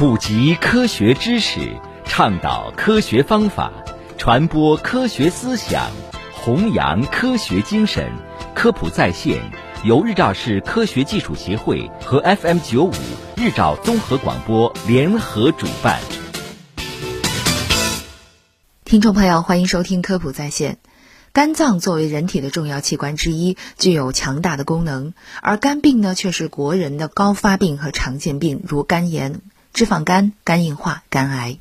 [0.00, 3.70] 普及科学知识，倡导科学方法，
[4.16, 5.90] 传播科学思想，
[6.32, 8.10] 弘扬科学精神。
[8.54, 9.42] 科普在线
[9.84, 12.92] 由日照市科学技术协会和 FM 九五
[13.36, 16.00] 日照综合广播联合主办。
[18.86, 20.78] 听众朋友，欢迎收听科普在线。
[21.34, 25.12] 肝脏作为人体的重要器官之一，具有强大的功能，
[25.42, 29.42] 而肝病呢，却是国人的高发病和常见病，如肝炎、
[29.72, 31.58] 脂肪肝、肝硬化、肝癌。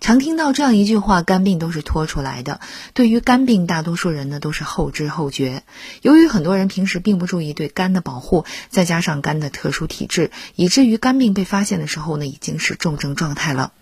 [0.00, 2.60] 常听到这样一句话：“肝病都是拖出来的。”
[2.94, 5.62] 对于肝病，大多数人呢都是后知后觉。
[6.02, 13.72] 由于很多人平时并不注意对肝的保护，再加上肝的特殊体质，以至于肝病被发现的时候呢，已经是重症状态了。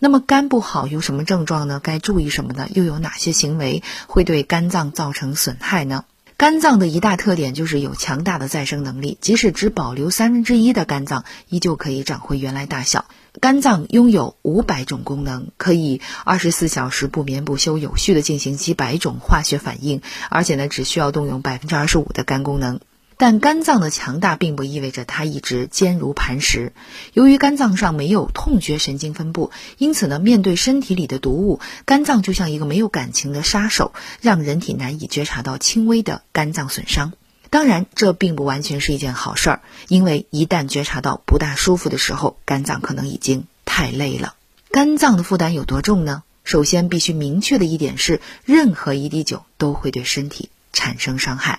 [0.00, 1.78] 那么肝不好有什么症状呢？
[1.80, 2.66] 该注意什么呢？
[2.72, 6.04] 又有哪些行为会对肝脏造成损害呢？
[6.38, 13.06] 肝脏的一大特点就是有强大的再生能力，即使只保留三分之一的肝脏，依旧可以长回原来大小。
[13.40, 22.78] 肝脏拥有五百种功能，可以二十四小时不眠不休、有序的进行几百种化学反应，而且呢，只需要动用百分之二十五的肝功能。
[23.18, 26.72] 但肝脏的强大并不意味着它一直坚如磐石。
[27.12, 37.12] 由于肝脏上没有痛觉神经分布，因此呢，面对身体里的毒物，肝脏就像一个没有感情的杀手，让人体难以觉察到轻微的肝脏损伤。
[37.50, 44.34] 当然，这并不完全是一件好事儿，因为一旦觉察到不大舒服的时候，肝脏可能已经太累了。
[44.70, 46.22] 肝脏的负担有多重呢？
[46.44, 51.57] 首先，必须明确的一点是，任何一滴酒都会对身体产生伤害。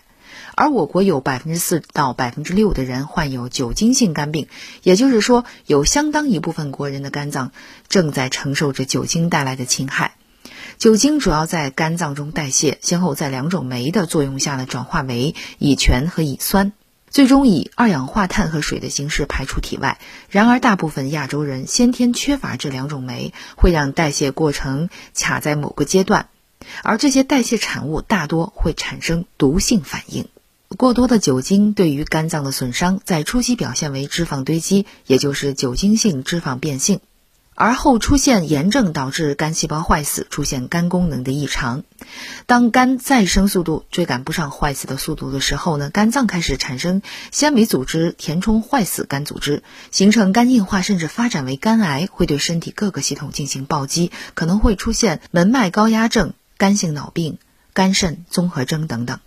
[0.59, 4.49] 而我国有百分之四到百分之六的人患有酒精性肝病，
[4.83, 7.53] 也就是说，有相当一部分国人的肝脏
[7.87, 10.15] 正在承受着酒精带来的侵害。
[10.77, 16.73] 酒精主要在肝脏中代谢，先后在两种酶的作用下呢，转化为乙醛和乙酸，
[17.09, 19.97] 最终以二氧化碳和水的形式排出体外。
[20.29, 26.27] 然而，大部分亚洲人先天缺乏这两种酶，会让代谢过程卡在某个阶段，
[26.83, 30.27] 而这些代谢产物大多会产生毒性反应。
[30.77, 37.01] 过多的酒精对于肝脏的损伤，在初期表现为脂肪堆积，也就是酒精性脂肪变性，
[37.55, 41.83] 而后出现炎症，导致肝细胞坏死，出现肝功能的异常。
[42.45, 57.39] 当肝再生速度追赶不上坏死的速度的时候呢，肝脏开始产生纤维组织填充坏死肝组织，形成肝硬化，甚至发展为肝癌，会对身体各个系统进行暴击，可能会出现门脉高压症、肝性脑病、
[57.73, 59.19] 肝肾综合征等等。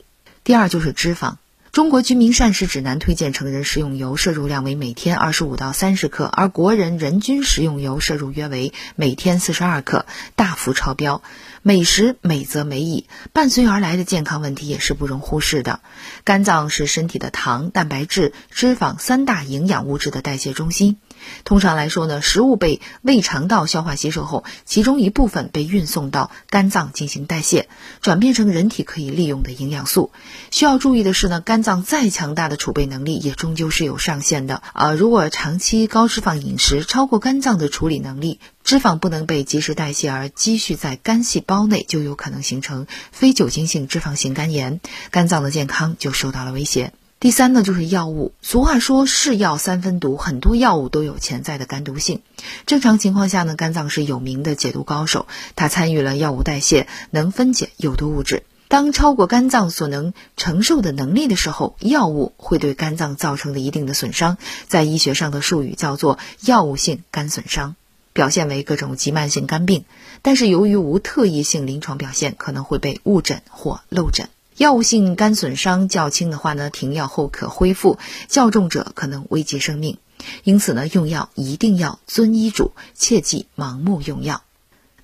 [0.44, 1.36] 第二就是脂肪。
[1.70, 10.04] 中国居民膳食指南推荐成人食用油摄入量为每天二十五到三十克，而国人人均食用油摄入约为每天四十二克，
[10.34, 11.22] 大幅超标。
[11.62, 15.80] 美食美则美矣，伴随而来的健康问题也是不容忽视的。
[16.24, 20.98] 肝脏是身体的糖、蛋白质、脂肪三大营养物质的代谢中心。
[21.44, 27.68] 通常来说呢，食物被胃肠道消化吸收后，其中一部分被运送到肝脏进行代谢，
[28.00, 30.12] 转变成人体可以利用的营养素。
[30.50, 34.92] 需要注意的是呢，肝脏再强大的储备能力，也终究是有上限的啊。
[34.92, 44.80] 如果长期高脂肪饮食超过肝脏的处理能力，脂肪不能被及时代谢而积蓄在肝细胞内，就有可能形成非酒精性脂肪性肝炎，
[45.10, 46.92] 肝脏的健康就受到了威胁。
[47.22, 48.32] 第三呢，就是药物。
[48.42, 52.20] 俗话说“是药三分毒”，很多药物都有潜在的肝毒性。
[52.66, 58.42] 正常情况下呢，肝脏是有名的解毒高手，它参与了药物代谢，能分解有毒物质。
[58.66, 67.76] 当超过肝脏所能承受的能力的时候，药物会对肝脏造成的一定的损伤，在医学上的术语叫做药物性肝损伤，
[68.12, 69.84] 表现为各种急慢性肝病。
[70.22, 74.28] 但是由于无特异性临床表现，可能会被误诊或漏诊。
[74.56, 77.98] 药物性肝损伤较轻的话呢，停药后可恢复；
[78.28, 79.98] 较重者可能危及生命。
[80.44, 84.42] 因此呢，用药一定要遵医嘱，切忌盲目用药。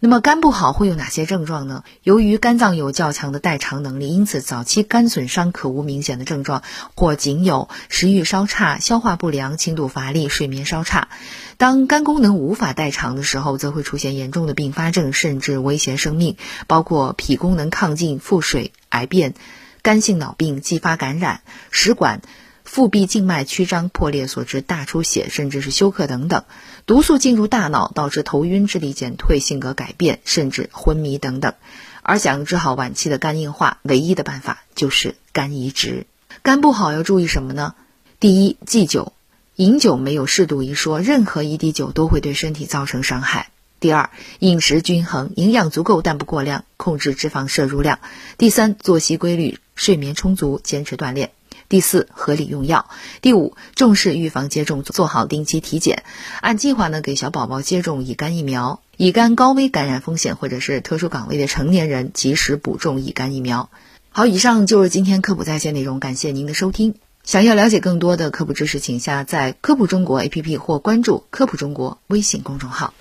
[0.00, 1.82] 那么肝不好会有哪些症状呢？
[2.04, 6.62] 由于肝脏有较强的代偿能力，因此早期肝损伤可无明显的症状，
[6.94, 11.08] 或仅有食欲稍差、消化不良、轻度乏力、睡眠稍差。
[11.56, 16.36] 当肝功能无法代偿的时候，则会出现严重的并发症，甚至威胁生命，
[16.68, 19.34] 包括脾功能亢进、腹水、癌变、
[19.82, 22.20] 肝性脑病、继发感染、食管。
[22.64, 26.42] 腹壁静脉曲张破裂所致大出血，甚至是休克等等；
[26.84, 31.54] 毒素进入大脑，导致头晕、智力减退、性格改变，甚至昏迷等等。
[32.02, 36.04] 而想治好晚期的肝硬化，唯一的办法就是肝移植。
[36.42, 37.74] 肝不好要注意什么呢？
[38.20, 39.14] 第一，忌酒，
[39.56, 43.48] 饮酒没有适度一说，任何一滴酒都会对身体造成伤害。
[43.80, 44.10] 第二，
[44.40, 48.00] 饮食均衡，营养足够但不过量，控制脂肪摄入量。
[48.36, 51.30] 第三，作息规律，睡眠充足，坚持锻炼。
[51.68, 52.86] 第四，合理用药；
[53.20, 56.02] 第五，重视预防接种，做好定期体检，
[56.40, 58.80] 按计划呢给小宝宝接种乙肝疫苗。
[58.96, 63.70] 乙肝高危感染风险或者是特殊岗位的成年人，及时补种乙肝疫苗。
[64.10, 66.94] 好，以上就是今天科普在线内容，感谢您的收听。
[67.22, 72.94] 想要了解更多的科普知识，请下载科普中国 APP 或关注科普中国微信公众号。